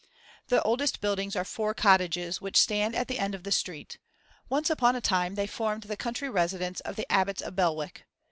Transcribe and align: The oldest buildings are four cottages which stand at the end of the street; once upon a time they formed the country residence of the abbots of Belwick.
The 0.47 0.63
oldest 0.63 0.99
buildings 0.99 1.35
are 1.35 1.45
four 1.45 1.75
cottages 1.75 2.41
which 2.41 2.57
stand 2.59 2.95
at 2.95 3.07
the 3.07 3.19
end 3.19 3.35
of 3.35 3.43
the 3.43 3.51
street; 3.51 3.99
once 4.49 4.71
upon 4.71 4.95
a 4.95 4.99
time 4.99 5.35
they 5.35 5.45
formed 5.45 5.83
the 5.83 5.95
country 5.95 6.27
residence 6.27 6.79
of 6.79 6.95
the 6.95 7.05
abbots 7.11 7.43
of 7.43 7.55
Belwick. 7.55 8.07